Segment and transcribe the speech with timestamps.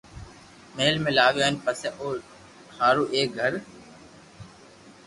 [0.75, 2.07] مھل ۾ لاوين پسي او
[2.77, 3.53] ھارو ايڪ گھر